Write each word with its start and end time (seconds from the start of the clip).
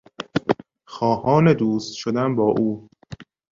خواهان 0.87 1.53
دوست 1.53 1.93
شدن 1.93 2.35
با 2.35 2.51
او 2.57 2.89